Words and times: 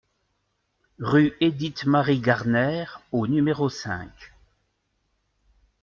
Rue 0.97 1.33
Édith 1.41 1.85
Mary 1.85 2.19
Garner 2.21 2.85
au 3.11 3.27
numéro 3.27 3.69
cinq 3.69 4.09